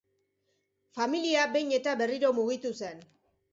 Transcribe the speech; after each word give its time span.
Familia 0.99 1.45
behin 1.57 1.75
eta 1.81 1.95
berriro 2.01 2.35
mugitu 2.41 2.75
zen. 2.83 3.07